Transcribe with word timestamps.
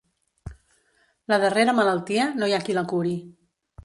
La 1.33 1.37
darrera 1.43 1.75
malaltia 1.81 2.25
no 2.41 2.49
hi 2.53 2.57
ha 2.57 2.61
qui 2.71 2.77
la 2.79 2.85
curi. 2.95 3.13